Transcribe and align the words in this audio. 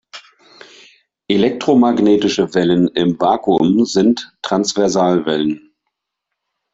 Elektromagnetische 1.29 2.51
Wellen 2.55 2.87
im 2.95 3.19
Vakuum 3.19 3.85
sind 3.85 4.35
Transversalwellen. 4.41 5.75